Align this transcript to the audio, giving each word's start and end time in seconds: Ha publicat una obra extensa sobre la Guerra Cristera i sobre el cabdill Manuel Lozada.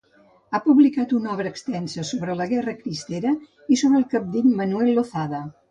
Ha 0.53 0.61
publicat 0.61 1.13
una 1.17 1.29
obra 1.33 1.51
extensa 1.55 2.07
sobre 2.13 2.39
la 2.41 2.49
Guerra 2.55 2.75
Cristera 2.81 3.35
i 3.77 3.81
sobre 3.85 4.03
el 4.05 4.11
cabdill 4.17 4.53
Manuel 4.63 4.95
Lozada. 5.01 5.47